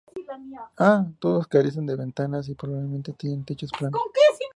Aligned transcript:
Todos 1.19 1.45
carecen 1.45 1.85
de 1.85 1.95
ventanas 1.95 2.49
y 2.49 2.55
probablemente 2.55 3.13
tenían 3.13 3.45
techos 3.45 3.69
planos. 3.77 4.01